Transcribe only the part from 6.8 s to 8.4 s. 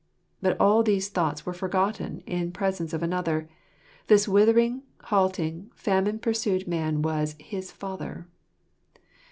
was his father.